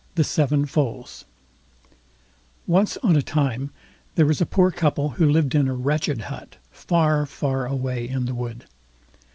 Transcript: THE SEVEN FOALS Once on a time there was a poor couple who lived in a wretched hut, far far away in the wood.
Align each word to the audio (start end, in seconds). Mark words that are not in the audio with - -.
THE 0.15 0.23
SEVEN 0.23 0.65
FOALS 0.65 1.25
Once 2.65 2.97
on 3.03 3.15
a 3.15 3.21
time 3.21 3.69
there 4.15 4.25
was 4.25 4.41
a 4.41 4.47
poor 4.47 4.71
couple 4.71 5.09
who 5.11 5.29
lived 5.29 5.53
in 5.53 5.67
a 5.67 5.75
wretched 5.75 6.21
hut, 6.21 6.57
far 6.71 7.27
far 7.27 7.67
away 7.67 8.09
in 8.09 8.25
the 8.25 8.33
wood. 8.33 8.65